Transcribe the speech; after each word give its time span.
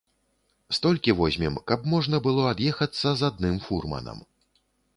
Столькі 0.77 1.13
возьмем, 1.19 1.59
каб 1.71 1.85
можна 1.93 2.21
было 2.29 2.47
ад'ехацца 2.55 3.09
з 3.21 3.31
адным 3.31 3.61
фурманам. 3.67 4.17